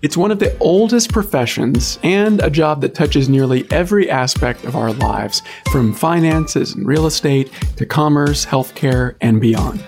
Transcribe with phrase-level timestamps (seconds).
[0.00, 4.76] It's one of the oldest professions and a job that touches nearly every aspect of
[4.76, 5.42] our lives,
[5.72, 9.84] from finances and real estate to commerce, healthcare, and beyond.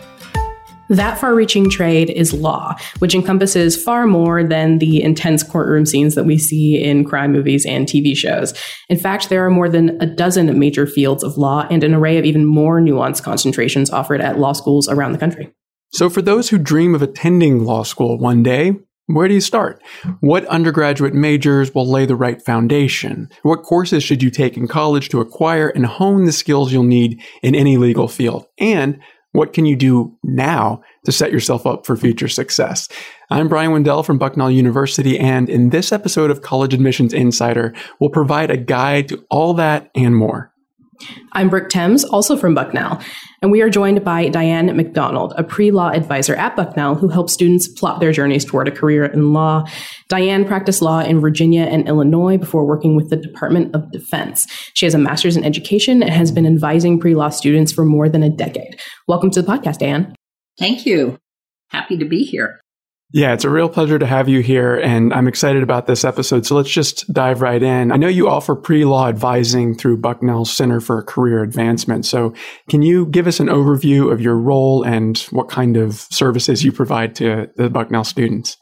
[0.88, 6.16] That far reaching trade is law, which encompasses far more than the intense courtroom scenes
[6.16, 8.52] that we see in crime movies and TV shows.
[8.88, 12.18] In fact, there are more than a dozen major fields of law and an array
[12.18, 15.52] of even more nuanced concentrations offered at law schools around the country.
[15.92, 18.74] So, for those who dream of attending law school one day,
[19.14, 19.82] where do you start?
[20.20, 23.28] What undergraduate majors will lay the right foundation?
[23.42, 27.22] What courses should you take in college to acquire and hone the skills you'll need
[27.42, 28.46] in any legal field?
[28.58, 29.00] And
[29.32, 32.88] what can you do now to set yourself up for future success?
[33.30, 38.10] I'm Brian Wendell from Bucknell University, and in this episode of College Admissions Insider, we'll
[38.10, 40.49] provide a guide to all that and more.
[41.32, 43.00] I'm Brooke Thames, also from Bucknell,
[43.40, 47.32] and we are joined by Diane McDonald, a pre law advisor at Bucknell who helps
[47.32, 49.64] students plot their journeys toward a career in law.
[50.08, 54.46] Diane practiced law in Virginia and Illinois before working with the Department of Defense.
[54.74, 58.08] She has a master's in education and has been advising pre law students for more
[58.08, 58.78] than a decade.
[59.08, 60.14] Welcome to the podcast, Diane.
[60.58, 61.18] Thank you.
[61.68, 62.60] Happy to be here.
[63.12, 66.46] Yeah, it's a real pleasure to have you here, and I'm excited about this episode.
[66.46, 67.90] So let's just dive right in.
[67.90, 72.06] I know you offer pre law advising through Bucknell Center for Career Advancement.
[72.06, 72.34] So,
[72.68, 76.70] can you give us an overview of your role and what kind of services you
[76.70, 78.56] provide to the Bucknell students?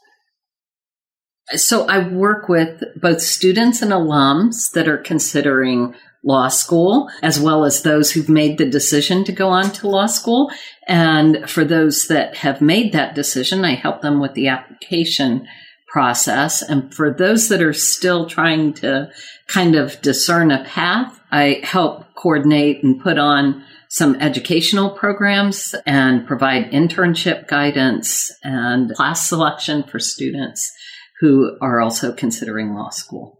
[1.53, 7.63] So, I work with both students and alums that are considering law school, as well
[7.63, 10.51] as those who've made the decision to go on to law school.
[10.87, 15.47] And for those that have made that decision, I help them with the application
[15.87, 16.61] process.
[16.61, 19.11] And for those that are still trying to
[19.47, 26.27] kind of discern a path, I help coordinate and put on some educational programs and
[26.27, 30.71] provide internship guidance and class selection for students
[31.21, 33.38] who are also considering law school.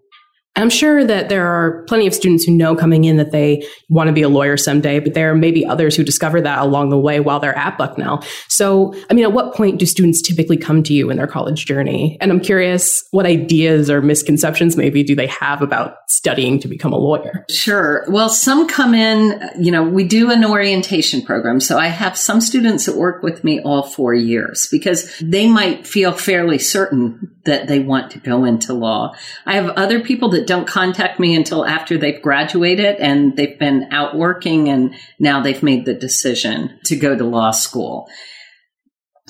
[0.56, 4.08] I'm sure that there are plenty of students who know coming in that they want
[4.08, 6.98] to be a lawyer someday, but there may be others who discover that along the
[6.98, 8.24] way while they're at Bucknell.
[8.50, 11.66] So, I mean, at what point do students typically come to you in their college
[11.66, 12.18] journey?
[12.20, 16.92] And I'm curious what ideas or misconceptions maybe do they have about studying to become
[16.92, 17.46] a lawyer?
[17.50, 18.06] Sure.
[18.10, 21.62] Well, some come in, you know, we do an orientation program.
[21.62, 25.88] So I have some students that work with me all four years because they might
[25.88, 29.16] feel fairly certain that they want to go into law.
[29.46, 33.88] I have other people that don't contact me until after they've graduated and they've been
[33.92, 38.10] out working and now they've made the decision to go to law school.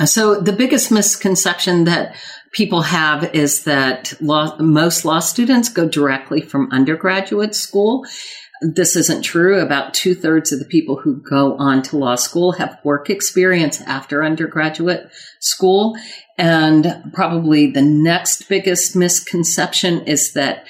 [0.05, 2.15] So the biggest misconception that
[2.53, 8.05] people have is that law, most law students go directly from undergraduate school.
[8.61, 9.59] This isn't true.
[9.59, 13.81] About two thirds of the people who go on to law school have work experience
[13.81, 15.09] after undergraduate
[15.41, 15.97] school.
[16.37, 20.65] And probably the next biggest misconception is that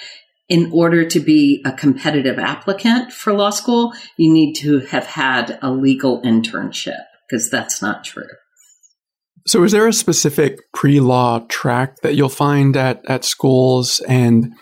[0.49, 5.59] in order to be a competitive applicant for law school, you need to have had
[5.61, 8.27] a legal internship because that's not true.
[9.45, 13.99] So, is there a specific pre law track that you'll find at, at schools?
[14.07, 14.53] And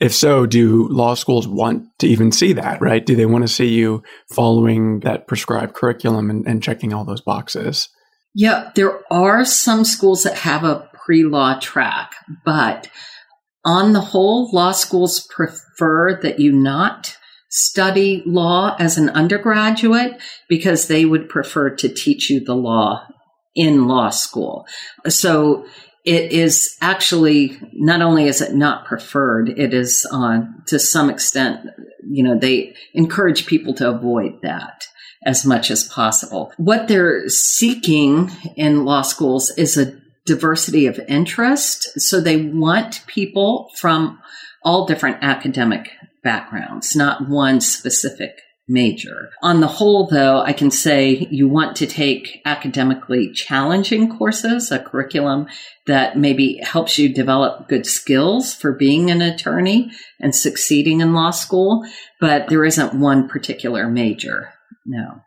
[0.00, 3.04] if so, do law schools want to even see that, right?
[3.04, 4.02] Do they want to see you
[4.34, 7.88] following that prescribed curriculum and, and checking all those boxes?
[8.34, 12.14] Yeah, there are some schools that have a pre law track,
[12.44, 12.88] but
[13.64, 17.16] on the whole, law schools prefer that you not
[17.48, 23.06] study law as an undergraduate because they would prefer to teach you the law
[23.54, 24.66] in law school.
[25.08, 25.66] So
[26.04, 31.66] it is actually not only is it not preferred, it is uh, to some extent,
[32.10, 34.86] you know, they encourage people to avoid that
[35.24, 36.52] as much as possible.
[36.56, 42.00] What they're seeking in law schools is a diversity of interest.
[42.00, 44.20] So they want people from
[44.64, 45.90] all different academic
[46.22, 49.30] backgrounds, not one specific major.
[49.42, 54.78] On the whole, though, I can say you want to take academically challenging courses, a
[54.78, 55.48] curriculum
[55.86, 59.90] that maybe helps you develop good skills for being an attorney
[60.20, 61.84] and succeeding in law school,
[62.20, 64.52] but there isn't one particular major.
[64.86, 65.22] No.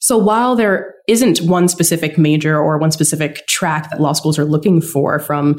[0.00, 4.44] So while there isn't one specific major or one specific track that law schools are
[4.44, 5.58] looking for from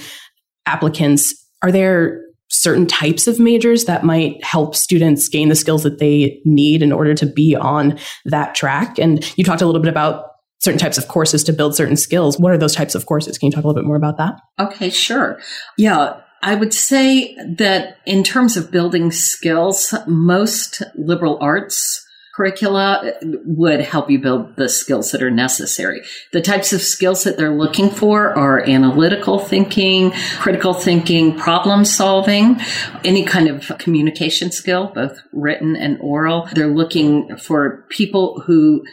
[0.66, 2.22] applicants, are there
[2.52, 6.92] certain types of majors that might help students gain the skills that they need in
[6.92, 8.98] order to be on that track?
[8.98, 10.26] And you talked a little bit about
[10.60, 12.40] certain types of courses to build certain skills.
[12.40, 13.38] What are those types of courses?
[13.38, 14.36] Can you talk a little bit more about that?
[14.60, 15.40] Okay, sure.
[15.78, 16.22] Yeah.
[16.42, 22.06] I would say that in terms of building skills, most liberal arts
[22.40, 26.02] curricula would help you build the skills that are necessary.
[26.32, 32.56] The types of skills that they're looking for are analytical thinking, critical thinking, problem solving,
[33.04, 36.48] any kind of communication skill, both written and oral.
[36.54, 38.86] They're looking for people who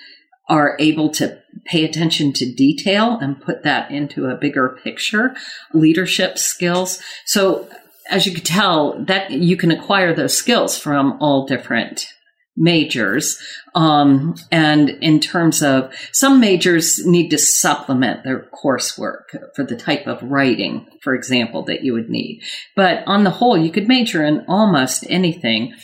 [0.49, 5.37] are able to pay attention to detail and put that into a bigger picture,
[5.73, 7.01] leadership skills.
[7.27, 7.69] So
[8.11, 12.13] as you can tell, that you can acquire those skills from all different
[12.57, 13.39] majors.
[13.75, 20.07] Um, and in terms of some majors need to supplement their coursework for the type
[20.07, 22.43] of writing, for example, that you would need.
[22.75, 25.75] But on the whole, you could major in almost anything.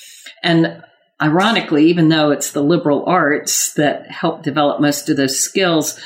[0.43, 0.83] And
[1.21, 6.01] ironically, even though it's the liberal arts that help develop most of those skills,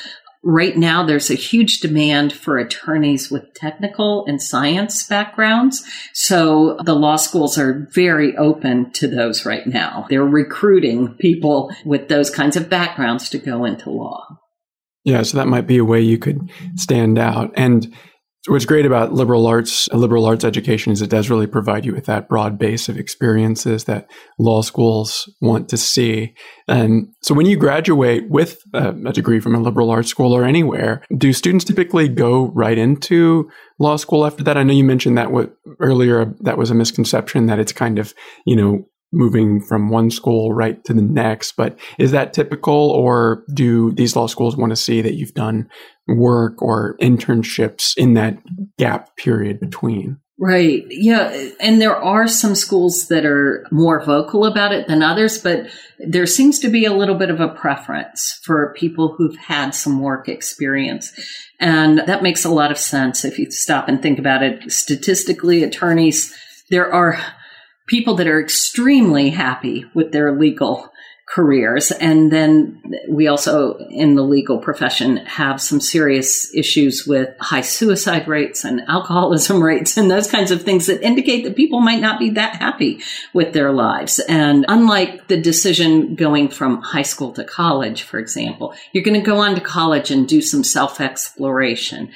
[0.47, 5.83] right now there's a huge demand for attorneys with technical and science backgrounds.
[6.13, 10.05] So the law schools are very open to those right now.
[10.09, 14.25] They're recruiting people with those kinds of backgrounds to go into law.
[15.03, 17.51] Yeah, so that might be a way you could stand out.
[17.57, 17.93] And
[18.47, 22.05] what's great about liberal arts, liberal arts education is it does really provide you with
[22.05, 24.09] that broad base of experiences that
[24.39, 26.33] law schools want to see.
[26.67, 30.43] And so when you graduate with a, a degree from a liberal arts school or
[30.43, 33.49] anywhere, do students typically go right into
[33.79, 34.57] law school after that?
[34.57, 38.13] I know you mentioned that what earlier that was a misconception that it's kind of,
[38.45, 41.53] you know, moving from one school right to the next.
[41.53, 45.69] But is that typical, or do these law schools want to see that you've done
[46.07, 48.37] work or internships in that
[48.77, 50.17] gap period between?
[50.39, 50.83] Right.
[50.89, 51.49] Yeah.
[51.59, 55.67] And there are some schools that are more vocal about it than others, but
[55.97, 59.99] there seems to be a little bit of a preference for people who've had some
[59.99, 61.11] work experience.
[61.59, 64.71] And that makes a lot of sense if you stop and think about it.
[64.71, 66.35] Statistically, attorneys,
[66.69, 67.19] there are
[67.87, 70.91] people that are extremely happy with their legal
[71.27, 71.91] careers.
[71.91, 78.29] And then we also in the legal profession have some serious issues with high suicide
[78.29, 82.17] rates and alcoholism rates and those kinds of things that indicate that people might not
[82.17, 83.01] be that happy
[83.33, 84.19] with their lives.
[84.19, 89.25] And unlike the decision going from high school to college, for example, you're going to
[89.25, 92.09] go on to college and do some self exploration.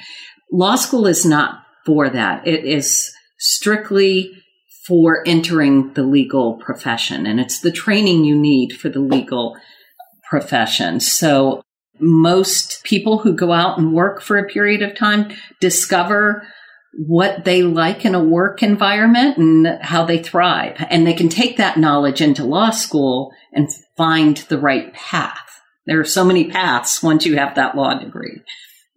[0.50, 2.46] Law school is not for that.
[2.46, 4.41] It is strictly
[4.86, 7.26] for entering the legal profession.
[7.26, 9.56] And it's the training you need for the legal
[10.28, 10.98] profession.
[11.00, 11.62] So
[12.00, 15.30] most people who go out and work for a period of time
[15.60, 16.46] discover
[17.06, 20.84] what they like in a work environment and how they thrive.
[20.90, 25.38] And they can take that knowledge into law school and find the right path.
[25.86, 28.42] There are so many paths once you have that law degree.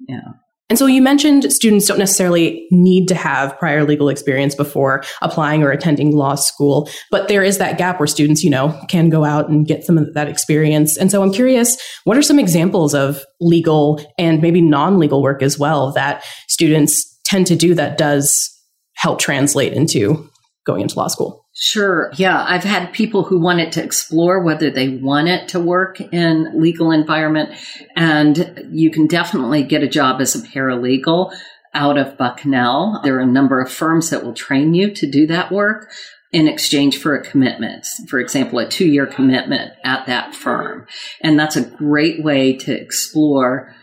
[0.07, 0.33] Yeah.
[0.67, 5.61] And so you mentioned students don't necessarily need to have prior legal experience before applying
[5.61, 9.23] or attending law school, but there is that gap where students, you know, can go
[9.23, 10.97] out and get some of that experience.
[10.97, 15.59] And so I'm curious, what are some examples of legal and maybe non-legal work as
[15.59, 18.51] well that students tend to do that does
[18.95, 20.27] help translate into
[20.65, 21.44] going into law school?
[21.57, 22.11] Sure.
[22.17, 22.43] Yeah.
[22.45, 27.57] I've had people who wanted to explore whether they wanted to work in legal environment.
[27.95, 31.33] And you can definitely get a job as a paralegal
[31.73, 32.99] out of Bucknell.
[33.05, 35.89] There are a number of firms that will train you to do that work
[36.33, 37.85] in exchange for a commitment.
[38.09, 40.85] For example, a two year commitment at that firm.
[41.21, 43.73] And that's a great way to explore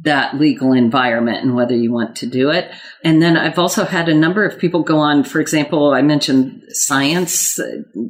[0.00, 2.70] that legal environment and whether you want to do it.
[3.04, 6.62] And then I've also had a number of people go on, for example, I mentioned
[6.70, 7.58] science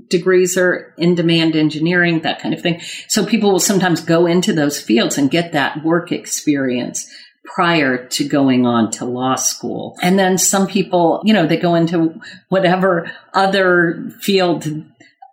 [0.08, 2.80] degrees are in demand, engineering, that kind of thing.
[3.08, 7.06] So people will sometimes go into those fields and get that work experience
[7.44, 9.96] prior to going on to law school.
[10.00, 14.66] And then some people, you know, they go into whatever other field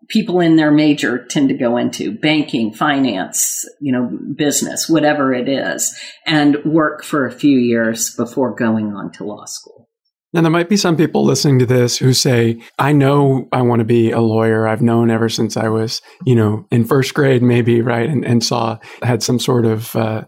[0.09, 5.47] people in their major tend to go into banking, finance, you know, business, whatever it
[5.47, 9.87] is, and work for a few years before going on to law school.
[10.33, 13.79] Now, there might be some people listening to this who say, I know I want
[13.79, 14.67] to be a lawyer.
[14.67, 18.07] I've known ever since I was, you know, in first grade, maybe, right?
[18.07, 20.25] And, and saw, had some sort of, uh,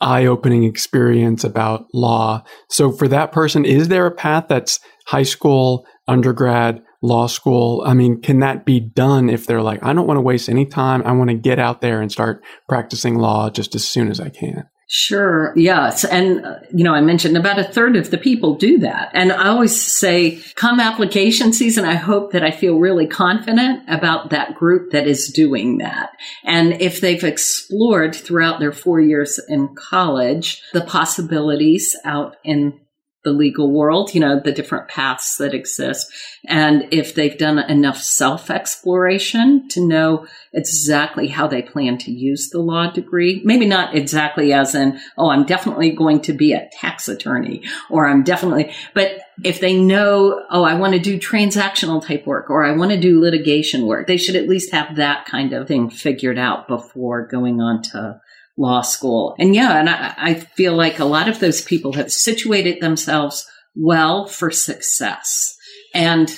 [0.00, 2.42] eye opening experience about law.
[2.68, 7.82] So for that person, is there a path that's high school, undergrad, law school.
[7.84, 10.64] I mean, can that be done if they're like, I don't want to waste any
[10.64, 11.02] time.
[11.04, 14.30] I want to get out there and start practicing law just as soon as I
[14.30, 14.68] can?
[14.94, 15.54] Sure.
[15.56, 16.04] Yes.
[16.04, 19.10] And, uh, you know, I mentioned about a third of the people do that.
[19.14, 24.28] And I always say, come application season, I hope that I feel really confident about
[24.30, 26.10] that group that is doing that.
[26.44, 32.78] And if they've explored throughout their four years in college the possibilities out in
[33.24, 36.12] the legal world, you know, the different paths that exist.
[36.46, 42.50] And if they've done enough self exploration to know exactly how they plan to use
[42.50, 46.68] the law degree, maybe not exactly as in, oh, I'm definitely going to be a
[46.72, 52.04] tax attorney or I'm definitely, but if they know, oh, I want to do transactional
[52.04, 55.26] type work or I want to do litigation work, they should at least have that
[55.26, 58.20] kind of thing figured out before going on to
[58.62, 59.34] law school.
[59.38, 63.46] And yeah, and I, I feel like a lot of those people have situated themselves
[63.74, 65.54] well for success
[65.94, 66.30] and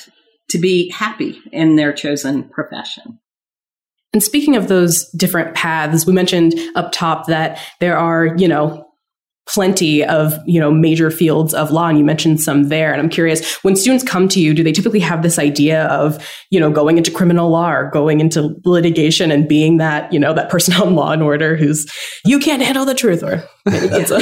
[0.50, 3.21] to be happy in their chosen profession.
[4.12, 8.87] And speaking of those different paths, we mentioned up top that there are, you know,
[9.47, 13.11] plenty of you know major fields of law and you mentioned some there and i'm
[13.11, 16.71] curious when students come to you do they typically have this idea of you know
[16.71, 20.73] going into criminal law or going into litigation and being that you know that person
[20.75, 21.87] on law and order who's
[22.25, 24.21] you can't handle the truth or it's a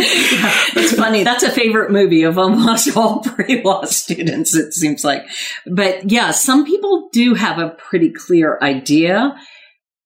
[0.00, 5.26] yeah, funny that's a favorite movie of almost all pre-law students it seems like.
[5.66, 9.36] But yeah some people do have a pretty clear idea.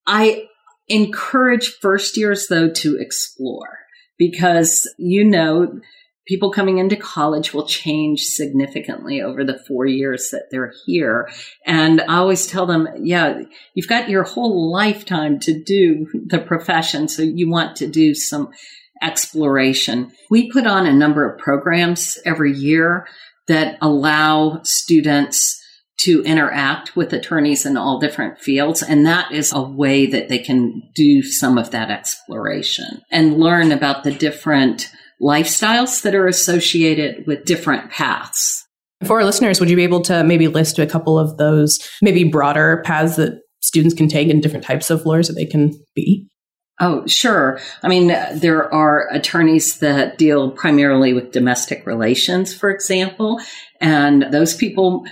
[0.07, 0.49] I
[0.89, 3.79] encourage first years though to explore
[4.19, 5.81] because you know
[6.27, 11.29] people coming into college will change significantly over the four years that they're here.
[11.67, 13.43] And I always tell them, yeah,
[13.75, 17.09] you've got your whole lifetime to do the profession.
[17.09, 18.51] So you want to do some
[19.03, 20.13] exploration.
[20.31, 23.07] We put on a number of programs every year
[23.49, 25.61] that allow students
[26.01, 28.83] to interact with attorneys in all different fields.
[28.83, 33.73] And that is a way that they can do some of that exploration and learn
[33.73, 34.91] about the different
[35.23, 38.65] lifestyles that are associated with different paths.
[39.05, 42.25] For our listeners, would you be able to maybe list a couple of those maybe
[42.25, 46.29] broader paths that students can take in different types of lawyers that they can be?
[46.81, 47.61] Oh, sure.
[47.85, 53.41] I mean, there are attorneys that deal primarily with domestic relations, for example,
[53.81, 55.05] and those people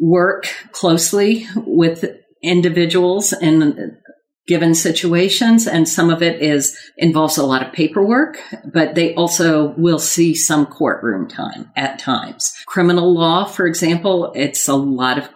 [0.00, 2.04] work closely with
[2.42, 3.98] individuals in
[4.46, 8.38] given situations and some of it is involves a lot of paperwork
[8.72, 12.52] but they also will see some courtroom time at times.
[12.66, 15.28] Criminal law for example it's a lot of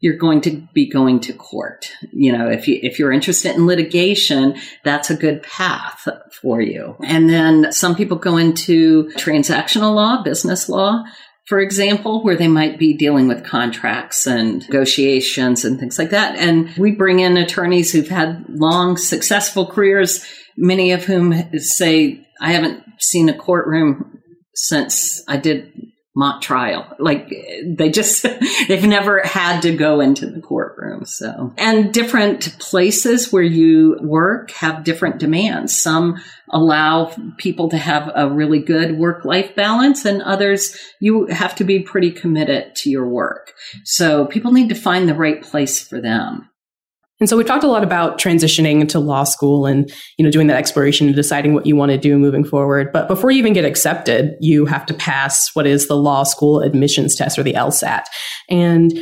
[0.00, 1.90] you're going to be going to court.
[2.12, 6.06] You know if you if you're interested in litigation that's a good path
[6.42, 6.96] for you.
[7.02, 11.02] And then some people go into transactional law business law
[11.46, 16.36] for example, where they might be dealing with contracts and negotiations and things like that.
[16.36, 20.24] And we bring in attorneys who've had long, successful careers,
[20.56, 24.20] many of whom say, I haven't seen a courtroom
[24.54, 25.72] since I did
[26.16, 26.96] mock trial.
[26.98, 27.28] Like
[27.64, 28.22] they just,
[28.68, 31.04] they've never had to go into the courtroom.
[31.04, 35.80] So, and different places where you work have different demands.
[35.80, 36.16] Some
[36.50, 41.64] allow people to have a really good work life balance and others you have to
[41.64, 43.52] be pretty committed to your work.
[43.84, 46.48] So people need to find the right place for them.
[47.18, 50.48] And so we talked a lot about transitioning to law school and, you know, doing
[50.48, 52.92] that exploration and deciding what you want to do moving forward.
[52.92, 56.60] But before you even get accepted, you have to pass what is the law school
[56.60, 58.04] admissions test or the LSAT.
[58.50, 58.92] And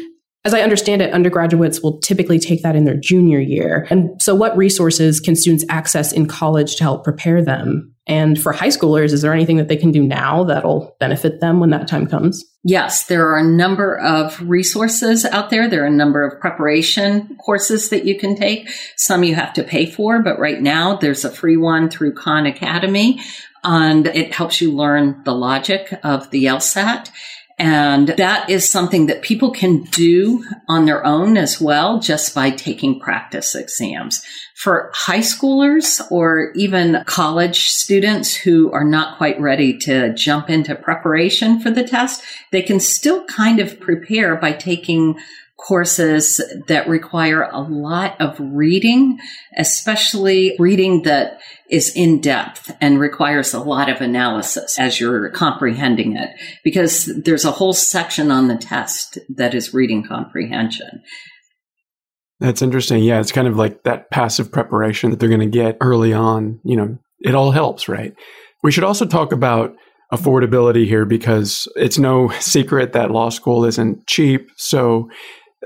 [0.44, 3.86] as I understand it, undergraduates will typically take that in their junior year.
[3.88, 7.94] And so what resources can students access in college to help prepare them?
[8.06, 11.60] And for high schoolers, is there anything that they can do now that'll benefit them
[11.60, 12.44] when that time comes?
[12.62, 15.68] Yes, there are a number of resources out there.
[15.68, 18.68] There are a number of preparation courses that you can take.
[18.96, 22.44] Some you have to pay for, but right now there's a free one through Khan
[22.44, 23.20] Academy
[23.64, 27.10] and it helps you learn the logic of the LSAT.
[27.56, 32.50] And that is something that people can do on their own as well, just by
[32.50, 34.24] taking practice exams.
[34.56, 40.74] For high schoolers or even college students who are not quite ready to jump into
[40.74, 45.16] preparation for the test, they can still kind of prepare by taking
[45.56, 49.18] courses that require a lot of reading,
[49.56, 51.40] especially reading that
[51.70, 56.30] is in depth and requires a lot of analysis as you're comprehending it
[56.62, 61.02] because there's a whole section on the test that is reading comprehension.
[62.40, 63.02] That's interesting.
[63.02, 66.60] Yeah, it's kind of like that passive preparation that they're going to get early on.
[66.64, 68.12] You know, it all helps, right?
[68.62, 69.74] We should also talk about
[70.12, 74.48] affordability here because it's no secret that law school isn't cheap.
[74.56, 75.08] So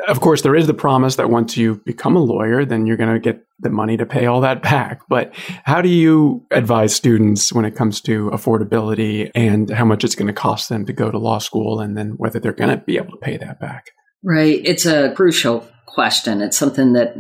[0.06, 3.12] of course, there is the promise that once you become a lawyer, then you're going
[3.12, 5.00] to get the money to pay all that back.
[5.08, 10.14] But how do you advise students when it comes to affordability and how much it's
[10.14, 12.84] going to cost them to go to law school and then whether they're going to
[12.84, 13.90] be able to pay that back?
[14.22, 14.60] Right.
[14.64, 16.40] It's a crucial question.
[16.40, 17.16] It's something that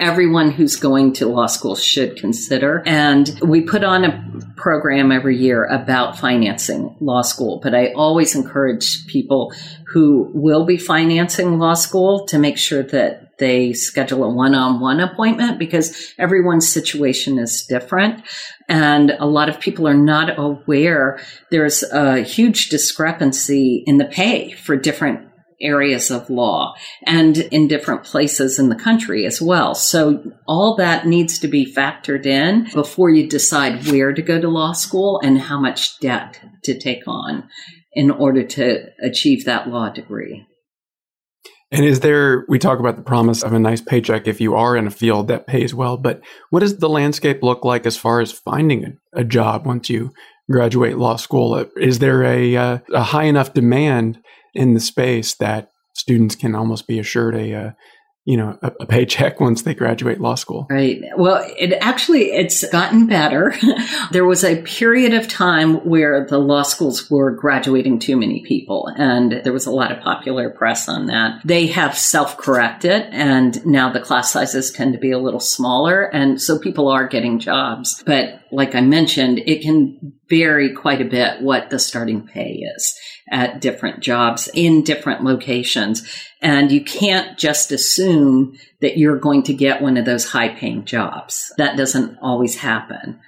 [0.00, 2.82] everyone who's going to law school should consider.
[2.84, 8.34] And we put on a program every year about financing law school, but I always
[8.34, 9.52] encourage people
[9.86, 15.58] who will be financing law school to make sure that they schedule a one-on-one appointment
[15.58, 18.22] because everyone's situation is different.
[18.68, 21.18] And a lot of people are not aware
[21.50, 25.28] there's a huge discrepancy in the pay for different
[25.60, 26.74] areas of law
[27.06, 29.74] and in different places in the country as well.
[29.74, 34.48] So all that needs to be factored in before you decide where to go to
[34.48, 37.48] law school and how much debt to take on
[37.92, 40.46] in order to achieve that law degree.
[41.74, 44.76] And is there, we talk about the promise of a nice paycheck if you are
[44.76, 46.20] in a field that pays well, but
[46.50, 50.12] what does the landscape look like as far as finding a, job once you
[50.48, 51.66] graduate law school?
[51.76, 54.20] Is there a, uh, a high enough demand
[54.54, 57.70] in the space that students can almost be assured a, uh,
[58.24, 60.66] you know, a, a, paycheck once they graduate law school.
[60.70, 61.02] Right.
[61.16, 63.54] Well, it actually, it's gotten better.
[64.12, 68.90] there was a period of time where the law schools were graduating too many people
[68.96, 71.42] and there was a lot of popular press on that.
[71.44, 76.04] They have self-corrected and now the class sizes tend to be a little smaller.
[76.04, 78.02] And so people are getting jobs.
[78.06, 82.98] But like I mentioned, it can vary quite a bit what the starting pay is
[83.30, 86.06] at different jobs in different locations.
[86.42, 90.84] And you can't just assume that you're going to get one of those high paying
[90.84, 91.52] jobs.
[91.56, 93.18] That doesn't always happen.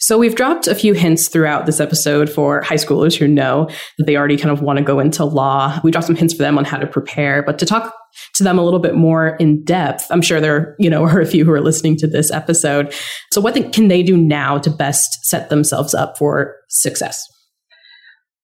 [0.00, 4.04] So we've dropped a few hints throughout this episode for high schoolers who know that
[4.06, 5.80] they already kind of want to go into law.
[5.82, 7.92] We dropped some hints for them on how to prepare, but to talk
[8.34, 11.26] to them a little bit more in depth, I'm sure there, you know, are a
[11.26, 12.94] few who are listening to this episode.
[13.32, 17.20] So what can they do now to best set themselves up for success?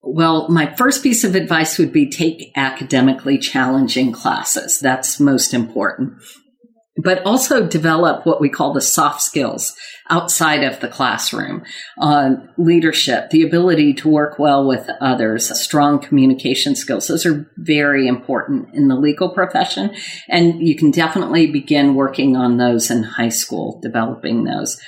[0.06, 4.78] Well, my first piece of advice would be take academically challenging classes.
[4.78, 6.14] That's most important.
[6.96, 9.74] But also develop what we call the soft skills
[10.10, 11.64] outside of the classroom.
[11.98, 17.08] Uh, leadership, the ability to work well with others, strong communication skills.
[17.08, 19.94] Those are very important in the legal profession.
[20.28, 24.78] And you can definitely begin working on those in high school, developing those.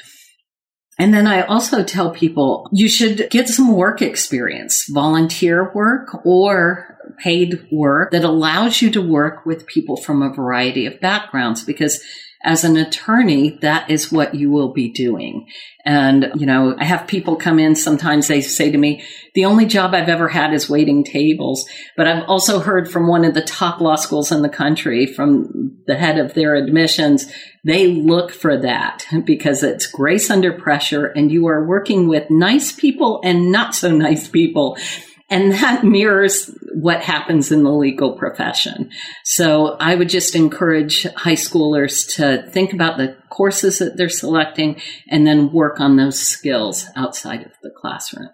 [0.99, 6.97] And then I also tell people you should get some work experience, volunteer work or
[7.19, 12.03] paid work that allows you to work with people from a variety of backgrounds because
[12.47, 15.49] as an attorney, that is what you will be doing.
[15.85, 17.75] And, you know, I have people come in.
[17.75, 19.03] Sometimes they say to me,
[19.35, 21.69] the only job I've ever had is waiting tables.
[21.97, 25.77] But I've also heard from one of the top law schools in the country, from
[25.87, 27.31] the head of their admissions,
[27.65, 32.71] they look for that because it's grace under pressure and you are working with nice
[32.71, 34.79] people and not so nice people.
[35.29, 38.91] And that mirrors what happens in the legal profession.
[39.25, 44.81] So I would just encourage high schoolers to think about the courses that they're selecting
[45.09, 48.29] and then work on those skills outside of the classroom.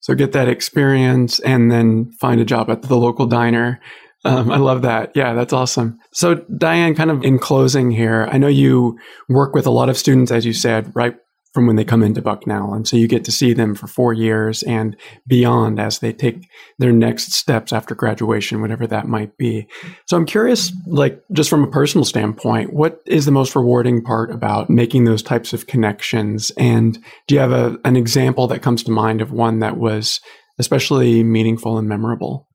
[0.00, 3.80] So get that experience and then find a job at the local diner.
[4.24, 5.12] Um, I love that.
[5.14, 5.98] Yeah, that's awesome.
[6.12, 9.96] So Diane, kind of in closing here, I know you work with a lot of
[9.96, 11.16] students, as you said, right
[11.52, 12.72] from when they come into Bucknell.
[12.74, 16.48] And so you get to see them for four years and beyond as they take
[16.78, 19.66] their next steps after graduation, whatever that might be.
[20.06, 24.30] So I'm curious, like, just from a personal standpoint, what is the most rewarding part
[24.30, 26.52] about making those types of connections?
[26.56, 30.20] And do you have a, an example that comes to mind of one that was
[30.58, 32.46] especially meaningful and memorable?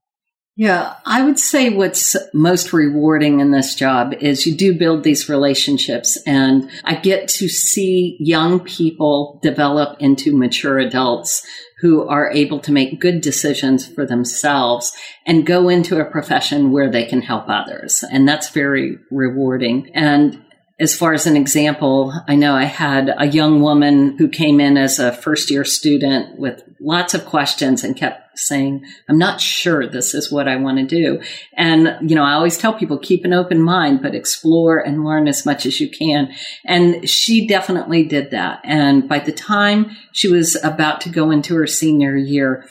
[0.58, 5.28] Yeah, I would say what's most rewarding in this job is you do build these
[5.28, 11.46] relationships and I get to see young people develop into mature adults
[11.82, 16.90] who are able to make good decisions for themselves and go into a profession where
[16.90, 18.02] they can help others.
[18.10, 19.90] And that's very rewarding.
[19.92, 20.42] And
[20.78, 24.76] as far as an example, I know I had a young woman who came in
[24.76, 29.86] as a first year student with lots of questions and kept saying, I'm not sure
[29.86, 31.22] this is what I want to do.
[31.56, 35.28] And, you know, I always tell people keep an open mind, but explore and learn
[35.28, 36.34] as much as you can.
[36.66, 38.60] And she definitely did that.
[38.62, 42.68] And by the time she was about to go into her senior year,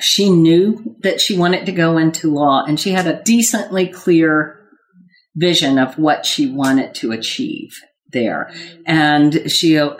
[0.00, 4.63] she knew that she wanted to go into law and she had a decently clear
[5.36, 7.80] vision of what she wanted to achieve
[8.14, 8.50] there.
[8.86, 9.90] And she uh,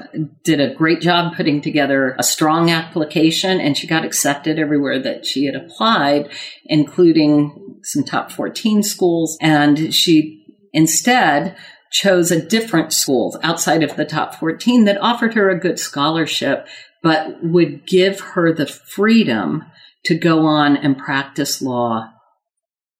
[0.45, 5.27] did a great job putting together a strong application and she got accepted everywhere that
[5.27, 6.31] she had applied,
[6.65, 9.37] including some top 14 schools.
[9.43, 11.57] And she instead
[11.91, 16.67] chose a different school outside of the top 14 that offered her a good scholarship,
[17.03, 19.65] but would give her the freedom
[20.05, 22.11] to go on and practice law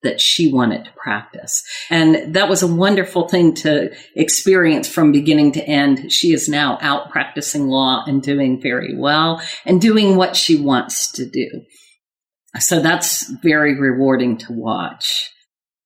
[0.05, 1.63] that she wanted to practice.
[1.91, 6.13] And that was a wonderful thing to experience from beginning to end.
[6.13, 11.11] She is now out practicing law and doing very well and doing what she wants
[11.13, 11.49] to do.
[12.61, 15.31] So that's very rewarding to watch.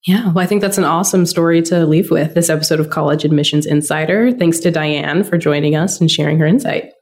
[0.07, 3.25] Yeah, well, I think that's an awesome story to leave with this episode of College
[3.25, 4.33] Admissions Insider.
[4.33, 6.93] Thanks to Diane for joining us and sharing her insight.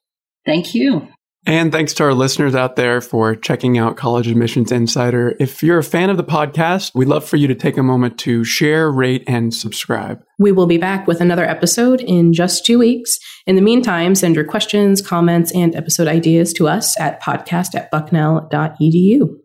[0.45, 1.09] Thank you.
[1.47, 5.37] And thanks to our listeners out there for checking out College Admissions Insider.
[5.39, 8.19] If you're a fan of the podcast, we'd love for you to take a moment
[8.21, 10.21] to share, rate, and subscribe.
[10.41, 13.21] We will be back with another episode in just two weeks.
[13.47, 17.93] In the meantime, send your questions, comments, and episode ideas to us at podcast at
[17.93, 19.37] bucknell.edu.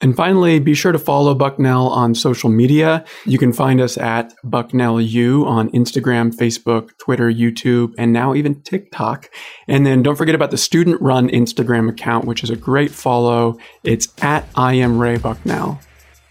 [0.00, 3.04] And finally, be sure to follow Bucknell on social media.
[3.24, 8.60] You can find us at Bucknell U on Instagram, Facebook, Twitter, YouTube, and now even
[8.62, 9.30] TikTok.
[9.68, 13.56] And then don't forget about the student run Instagram account, which is a great follow.
[13.82, 15.80] It's at I am Ray Bucknell.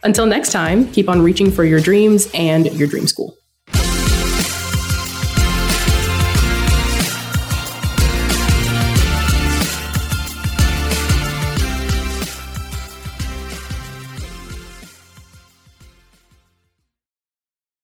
[0.03, 3.37] Until next time, keep on reaching for your dreams and your dream school.